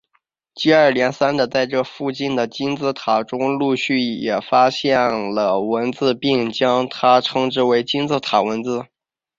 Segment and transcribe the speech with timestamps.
[0.55, 8.87] 接二连三的在这附近的金字塔当中陆续了也发现了该文字并将它称为金字塔文本。